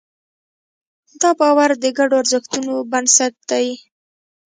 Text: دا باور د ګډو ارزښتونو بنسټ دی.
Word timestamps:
دا 1.21 1.29
باور 1.39 1.71
د 1.83 1.85
ګډو 1.97 2.15
ارزښتونو 2.21 2.73
بنسټ 2.91 3.33
دی. 3.49 3.67